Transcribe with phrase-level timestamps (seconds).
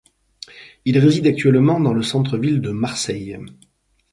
[0.85, 3.37] Il réside actuellement dans le centre-ville de Marseille.